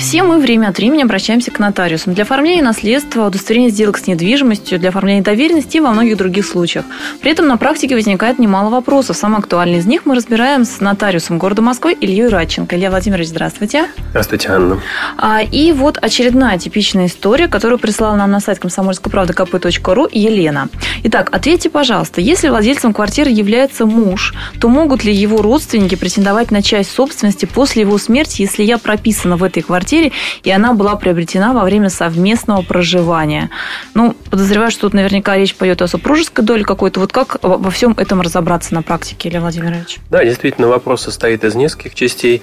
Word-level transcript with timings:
Все 0.00 0.22
мы 0.22 0.38
время 0.38 0.68
от 0.68 0.78
времени 0.78 1.02
обращаемся 1.02 1.50
к 1.50 1.58
нотариусам 1.58 2.14
для 2.14 2.24
оформления 2.24 2.62
наследства, 2.62 3.26
удостоверения 3.26 3.68
сделок 3.68 3.98
с 3.98 4.06
недвижимостью, 4.06 4.78
для 4.78 4.88
оформления 4.88 5.20
доверенности 5.20 5.76
и 5.76 5.80
во 5.80 5.90
многих 5.90 6.16
других 6.16 6.46
случаях. 6.46 6.86
При 7.20 7.30
этом 7.30 7.46
на 7.46 7.58
практике 7.58 7.94
возникает 7.96 8.38
немало 8.38 8.70
вопросов. 8.70 9.18
Самый 9.18 9.40
актуальный 9.40 9.78
из 9.78 9.84
них 9.84 10.06
мы 10.06 10.14
разбираем 10.14 10.64
с 10.64 10.80
нотариусом 10.80 11.36
города 11.36 11.60
Москвы 11.60 11.92
Ильей 11.92 12.28
Радченко. 12.28 12.76
Илья 12.76 12.88
Владимирович, 12.88 13.28
здравствуйте. 13.28 13.88
Здравствуйте, 14.08 14.48
Анна. 14.48 14.80
А, 15.18 15.42
и 15.42 15.70
вот 15.72 15.98
очередная 16.00 16.56
типичная 16.58 17.04
история, 17.04 17.46
которую 17.46 17.78
прислала 17.78 18.16
нам 18.16 18.30
на 18.30 18.40
сайт 18.40 18.58
комсомольской 18.58 19.12
правды 19.12 19.34
kp.ру 19.34 20.08
Елена. 20.10 20.70
Итак, 21.04 21.28
ответьте, 21.30 21.68
пожалуйста, 21.68 22.22
если 22.22 22.48
владельцем 22.48 22.94
квартиры 22.94 23.30
является 23.30 23.84
муж, 23.84 24.34
то 24.58 24.70
могут 24.70 25.04
ли 25.04 25.12
его 25.12 25.42
родственники 25.42 25.94
претендовать 25.94 26.50
на 26.50 26.62
часть 26.62 26.90
собственности 26.90 27.44
после 27.44 27.82
его 27.82 27.98
смерти, 27.98 28.40
если 28.40 28.62
я 28.62 28.78
прописана 28.78 29.36
в 29.36 29.44
этой 29.44 29.62
квартире 29.62 29.89
квартире, 29.90 30.12
и 30.42 30.50
она 30.50 30.72
была 30.72 30.96
приобретена 30.96 31.52
во 31.52 31.64
время 31.64 31.88
совместного 31.88 32.62
проживания. 32.62 33.50
Ну, 33.94 34.14
подозреваю, 34.30 34.70
что 34.70 34.82
тут 34.82 34.94
наверняка 34.94 35.36
речь 35.36 35.54
пойдет 35.54 35.82
о 35.82 35.88
супружеской 35.88 36.44
доле 36.44 36.64
какой-то. 36.64 37.00
Вот 37.00 37.12
как 37.12 37.38
во 37.42 37.70
всем 37.70 37.94
этом 37.96 38.20
разобраться 38.20 38.74
на 38.74 38.82
практике, 38.82 39.28
Илья 39.28 39.40
Владимирович? 39.40 39.98
Да, 40.10 40.24
действительно, 40.24 40.68
вопрос 40.68 41.02
состоит 41.02 41.44
из 41.44 41.54
нескольких 41.54 41.94
частей. 41.94 42.42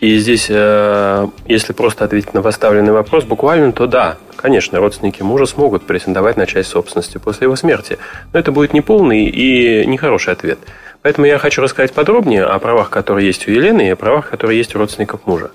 И 0.00 0.16
здесь, 0.18 0.46
э, 0.48 1.26
если 1.46 1.72
просто 1.72 2.04
ответить 2.04 2.32
на 2.32 2.40
поставленный 2.40 2.92
вопрос 2.92 3.24
буквально, 3.24 3.72
то 3.72 3.88
да, 3.88 4.16
конечно, 4.36 4.78
родственники 4.78 5.22
мужа 5.22 5.44
смогут 5.44 5.86
претендовать 5.86 6.36
на 6.36 6.46
часть 6.46 6.70
собственности 6.70 7.18
после 7.18 7.46
его 7.46 7.56
смерти. 7.56 7.98
Но 8.32 8.38
это 8.38 8.52
будет 8.52 8.72
неполный 8.72 9.24
и 9.24 9.84
нехороший 9.86 10.32
ответ. 10.32 10.58
Поэтому 11.02 11.26
я 11.26 11.38
хочу 11.38 11.62
рассказать 11.62 11.92
подробнее 11.92 12.44
о 12.44 12.58
правах, 12.60 12.90
которые 12.90 13.26
есть 13.26 13.48
у 13.48 13.50
Елены, 13.50 13.88
и 13.88 13.90
о 13.90 13.96
правах, 13.96 14.30
которые 14.30 14.58
есть 14.58 14.74
у 14.76 14.78
родственников 14.78 15.26
мужа. 15.26 15.50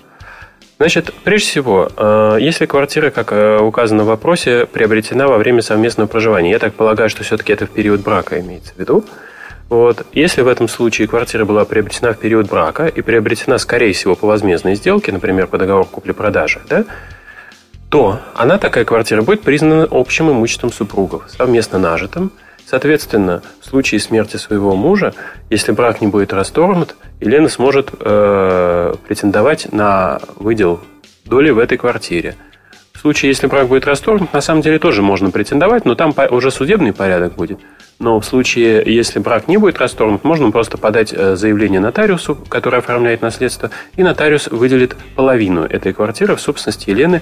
Значит, 0.78 1.12
прежде 1.22 1.48
всего, 1.48 1.88
э, 1.96 2.38
если 2.40 2.66
квартира, 2.66 3.10
как 3.10 3.32
э, 3.32 3.58
указано 3.58 4.02
в 4.02 4.06
вопросе, 4.06 4.66
приобретена 4.66 5.28
во 5.28 5.38
время 5.38 5.62
совместного 5.62 6.08
проживания, 6.08 6.50
я 6.50 6.58
так 6.58 6.74
полагаю, 6.74 7.08
что 7.08 7.22
все-таки 7.22 7.52
это 7.52 7.66
в 7.66 7.70
период 7.70 8.00
брака 8.00 8.40
имеется 8.40 8.74
в 8.74 8.78
виду, 8.78 9.04
вот. 9.68 10.04
Если 10.12 10.42
в 10.42 10.48
этом 10.48 10.68
случае 10.68 11.06
квартира 11.08 11.44
была 11.44 11.64
приобретена 11.64 12.12
в 12.12 12.18
период 12.18 12.48
брака 12.48 12.86
и 12.86 13.02
приобретена, 13.02 13.58
скорее 13.58 13.92
всего, 13.92 14.16
по 14.16 14.26
возмездной 14.26 14.74
сделке, 14.74 15.12
например, 15.12 15.46
по 15.46 15.58
договору 15.58 15.84
купли-продажи, 15.84 16.60
да, 16.68 16.84
то 17.88 18.18
она, 18.34 18.58
такая 18.58 18.84
квартира, 18.84 19.22
будет 19.22 19.42
признана 19.42 19.86
общим 19.90 20.30
имуществом 20.30 20.72
супругов, 20.72 21.24
совместно 21.28 21.78
нажитым– 21.78 22.32
Соответственно, 22.66 23.42
в 23.60 23.66
случае 23.66 24.00
смерти 24.00 24.36
своего 24.36 24.74
мужа, 24.74 25.14
если 25.50 25.72
брак 25.72 26.00
не 26.00 26.06
будет 26.06 26.32
расторгнут, 26.32 26.96
Елена 27.20 27.48
сможет 27.48 27.90
э, 27.98 28.94
претендовать 29.06 29.72
на 29.72 30.20
выдел 30.36 30.80
доли 31.24 31.50
в 31.50 31.58
этой 31.58 31.78
квартире. 31.78 32.36
В 32.92 32.98
случае, 33.00 33.30
если 33.30 33.46
брак 33.48 33.68
будет 33.68 33.86
расторгнут, 33.86 34.32
на 34.32 34.40
самом 34.40 34.62
деле 34.62 34.78
тоже 34.78 35.02
можно 35.02 35.30
претендовать, 35.30 35.84
но 35.84 35.94
там 35.94 36.14
уже 36.30 36.50
судебный 36.50 36.94
порядок 36.94 37.34
будет. 37.34 37.60
Но 37.98 38.18
в 38.18 38.24
случае, 38.24 38.82
если 38.86 39.18
брак 39.18 39.46
не 39.46 39.56
будет 39.56 39.78
расторгнут, 39.78 40.24
можно 40.24 40.50
просто 40.50 40.78
подать 40.78 41.12
э, 41.12 41.36
заявление 41.36 41.80
нотариусу, 41.80 42.34
который 42.34 42.78
оформляет 42.78 43.20
наследство, 43.20 43.70
и 43.96 44.02
нотариус 44.02 44.48
выделит 44.48 44.96
половину 45.14 45.64
этой 45.64 45.92
квартиры 45.92 46.34
в 46.34 46.40
собственности 46.40 46.90
Елены 46.90 47.20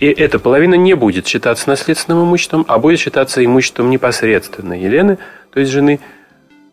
и 0.00 0.06
эта 0.06 0.38
половина 0.38 0.74
не 0.74 0.94
будет 0.94 1.26
считаться 1.26 1.68
наследственным 1.68 2.24
имуществом, 2.24 2.64
а 2.68 2.78
будет 2.78 3.00
считаться 3.00 3.44
имуществом 3.44 3.90
непосредственно 3.90 4.74
Елены, 4.74 5.18
то 5.52 5.60
есть 5.60 5.72
жены, 5.72 6.00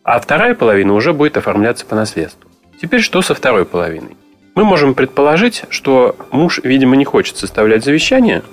а 0.04 0.20
вторая 0.20 0.56
половина 0.56 0.94
уже 0.94 1.14
будет 1.14 1.38
оформляться 1.38 1.86
по 1.86 1.96
наследству. 1.96 2.50
Теперь 2.82 3.02
что 3.02 3.22
со 3.22 3.34
второй 3.34 3.66
половиной? 3.66 4.18
Мы 4.56 4.66
можем 4.66 4.94
предположить, 4.94 5.64
что 5.70 6.16
муж, 6.32 6.60
видимо, 6.64 6.96
не 6.96 7.06
хочет 7.06 7.38
составлять 7.38 7.84
завещание, 7.84 8.44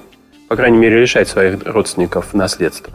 по 0.48 0.56
крайней 0.56 0.78
мере, 0.78 1.00
лишать 1.00 1.28
своих 1.28 1.66
родственников 1.66 2.32
наследства. 2.32 2.92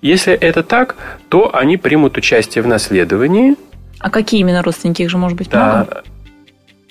Если 0.00 0.32
это 0.32 0.62
так, 0.62 0.96
то 1.28 1.54
они 1.54 1.76
примут 1.76 2.16
участие 2.16 2.62
в 2.62 2.66
наследовании. 2.66 3.56
А 4.00 4.10
какие 4.10 4.40
именно 4.40 4.62
родственники? 4.62 5.02
Их 5.02 5.10
же 5.10 5.18
может 5.18 5.38
быть 5.38 5.50
да, 5.50 5.76
много? 5.76 6.02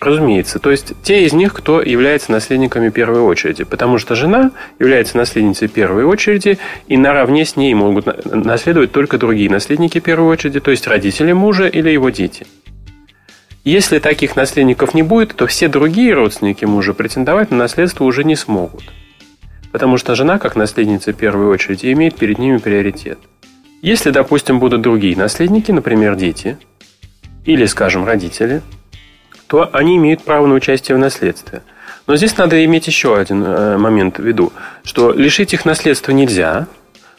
Разумеется. 0.02 0.58
То 0.58 0.72
есть 0.72 0.94
те 1.04 1.26
из 1.26 1.34
них, 1.34 1.54
кто 1.54 1.80
является 1.80 2.32
наследниками 2.32 2.90
первой 2.90 3.20
очереди. 3.20 3.64
Потому 3.64 4.00
что 4.00 4.16
жена 4.16 4.50
является 4.80 5.16
наследницей 5.16 5.68
первой 5.68 6.06
очереди, 6.06 6.58
и 6.88 6.98
наравне 6.98 7.46
с 7.46 7.56
ней 7.56 7.72
могут 7.76 8.08
наследовать 8.26 8.92
только 8.92 9.20
другие 9.20 9.52
наследники 9.52 10.00
первой 10.00 10.30
очереди, 10.30 10.60
то 10.60 10.72
есть 10.72 10.88
родители 10.88 11.34
мужа 11.34 11.68
или 11.68 11.92
его 11.92 12.10
дети. 12.10 12.48
Если 13.64 14.00
таких 14.00 14.36
наследников 14.36 14.96
не 14.96 15.04
будет, 15.04 15.36
то 15.36 15.46
все 15.46 15.68
другие 15.68 16.16
родственники 16.16 16.66
мужа 16.66 16.96
претендовать 16.96 17.52
на 17.52 17.58
наследство 17.58 18.06
уже 18.06 18.24
не 18.24 18.36
смогут. 18.36 18.82
Потому 19.72 19.98
что 19.98 20.16
жена, 20.16 20.40
как 20.40 20.56
наследница 20.56 21.14
первой 21.14 21.46
очереди, 21.46 21.94
имеет 21.94 22.16
перед 22.16 22.40
ними 22.40 22.58
приоритет. 22.58 23.20
Если, 23.84 24.10
допустим, 24.10 24.60
будут 24.60 24.82
другие 24.82 25.16
наследники, 25.16 25.72
например, 25.72 26.16
дети, 26.16 26.58
или, 27.46 27.66
скажем, 27.66 28.04
родители– 28.04 28.64
то 29.52 29.70
они 29.74 29.98
имеют 29.98 30.24
право 30.24 30.48
на 30.48 30.54
участие 30.54 30.96
в 30.96 31.00
наследстве. 31.00 31.62
Но 32.08 32.16
здесь 32.16 32.38
надо 32.38 32.64
иметь 32.64 32.88
еще 32.88 33.18
один 33.18 33.44
э, 33.44 33.78
момент 33.78 34.18
в 34.18 34.24
виду, 34.24 34.54
что 34.86 35.12
лишить 35.12 35.54
их 35.54 35.66
наследства 35.66 36.14
нельзя, 36.14 36.68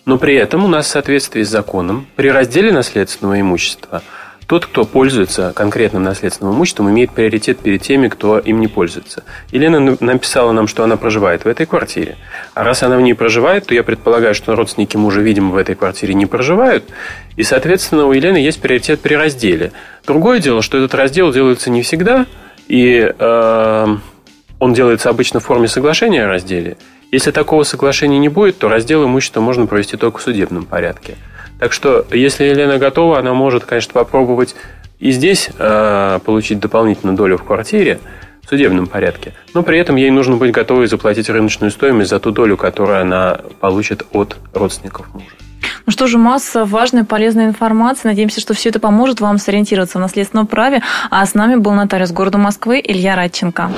но 0.07 0.17
при 0.17 0.37
этом 0.37 0.65
у 0.65 0.69
нас 0.69 0.87
в 0.87 0.89
соответствии 0.89 1.43
с 1.43 1.51
законом 1.51 2.07
при 2.17 2.31
разделе 2.31 2.73
наследственного 2.73 3.39
имущества– 3.39 4.03
тот, 4.53 4.67
кто 4.67 4.85
пользуется 4.85 5.55
конкретным 5.55 6.03
наследственным 6.03 6.55
имуществом, 6.55 6.91
имеет 6.91 7.13
приоритет 7.13 7.59
перед 7.61 7.81
теми, 7.81 8.09
кто 8.09 8.39
им 8.39 8.61
не 8.61 8.69
пользуется. 8.69 9.25
Елена 9.51 9.97
написала 10.01 10.53
нам, 10.53 10.69
что 10.69 10.85
она 10.85 10.99
проживает 10.99 11.47
в 11.47 11.49
этой 11.49 11.65
квартире. 11.65 12.17
А 12.53 12.63
раз 12.63 12.83
она 12.83 12.99
в 12.99 13.01
ней 13.01 13.15
проживает, 13.15 13.65
то 13.65 13.75
я 13.75 13.83
предполагаю, 13.83 14.35
что 14.35 14.55
родственники 14.55 14.99
мужа, 14.99 15.23
видимо, 15.23 15.53
в 15.53 15.57
этой 15.57 15.75
квартире 15.75 16.13
не 16.13 16.27
проживают. 16.27 16.85
И, 17.37 17.45
соответственно, 17.45 18.07
у 18.07 18.13
Елены 18.13 18.37
есть 18.37 18.61
приоритет 18.61 19.01
при 19.01 19.15
разделе. 19.15 19.73
Другое 20.07 20.41
дело, 20.41 20.63
что 20.63 20.79
этот 20.79 20.95
раздел 20.95 21.33
делается 21.33 21.71
не 21.71 21.83
всегда, 21.83 22.27
и 22.69 23.13
э, 23.17 23.87
он 24.59 24.75
делается 24.75 25.11
обычно 25.11 25.41
в 25.41 25.45
форме 25.45 25.69
соглашения 25.69 26.25
о 26.25 26.29
разделе. 26.29 26.77
Если 27.13 27.31
такого 27.31 27.63
соглашения 27.63 28.19
не 28.19 28.29
будет, 28.29 28.59
то 28.59 28.69
раздел 28.69 29.05
имущества 29.05 29.41
можно 29.41 29.67
провести 29.67 29.97
только 29.97 30.19
в 30.19 30.23
судебном 30.23 30.65
порядке. 30.65 31.17
Так 31.61 31.73
что, 31.73 32.07
если 32.11 32.45
Елена 32.45 32.79
готова, 32.79 33.19
она 33.19 33.35
может, 33.35 33.65
конечно, 33.65 33.93
попробовать 33.93 34.57
и 34.99 35.11
здесь 35.11 35.51
э, 35.59 36.21
получить 36.25 36.59
дополнительную 36.59 37.17
долю 37.17 37.37
в 37.37 37.45
квартире 37.45 38.01
в 38.45 38.49
судебном 38.49 38.87
порядке. 38.87 39.35
Но 39.53 39.63
при 39.63 39.79
этом 39.79 39.97
ей 39.97 40.11
нужно 40.11 40.37
быть 40.37 40.53
готовой 40.53 40.87
заплатить 40.87 41.29
рыночную 41.29 41.71
стоимость 41.71 42.11
за 42.11 42.19
ту 42.19 42.31
долю, 42.31 42.57
которую 42.57 43.01
она 43.01 43.41
получит 43.61 44.05
от 44.13 44.37
родственников 44.55 45.13
мужа. 45.13 45.27
Ну 45.93 45.95
что 45.95 46.07
же, 46.07 46.17
масса 46.17 46.65
важной, 46.65 47.05
полезной 47.05 47.45
информации. 47.45 48.09
Надеемся, 48.09 48.41
что 48.41 48.55
все 48.55 48.71
это 48.71 48.81
поможет 48.81 49.21
вам 49.21 49.37
сориентироваться 49.37 49.99
в 49.99 50.01
наследственном 50.01 50.47
праве. 50.47 50.81
А 51.11 51.27
с 51.27 51.35
нами 51.35 51.57
был 51.57 51.73
нотариус 51.73 52.13
города 52.13 52.39
Москвы 52.39 52.81
Илья 52.83 53.15
Радченко. 53.15 53.71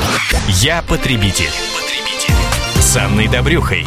Я 0.46 0.84
потребитель. 0.88 1.50
потребитель. 1.74 2.34
С 2.80 2.96
Анной 2.96 3.26
Добрюхой. 3.26 3.84